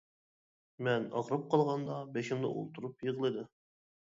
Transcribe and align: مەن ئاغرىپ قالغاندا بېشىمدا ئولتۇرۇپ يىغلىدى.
مەن 0.87 1.05
ئاغرىپ 1.19 1.43
قالغاندا 1.51 1.99
بېشىمدا 2.17 2.51
ئولتۇرۇپ 2.57 3.07
يىغلىدى. 3.11 3.47